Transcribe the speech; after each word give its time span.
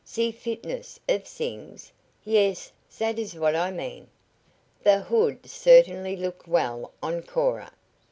ze 0.03 0.31
fitness 0.31 0.99
of 1.07 1.27
zings. 1.27 1.91
Yes, 2.25 2.71
zat 2.91 3.19
is 3.19 3.35
what 3.35 3.55
I 3.55 3.69
mean." 3.69 4.07
The 4.81 4.99
hood 5.01 5.47
certainly 5.47 6.15
looked 6.15 6.47
well 6.47 6.91
on 7.03 7.21
Cora. 7.21 7.71